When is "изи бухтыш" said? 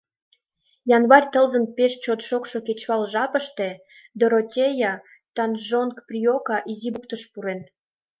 6.71-7.21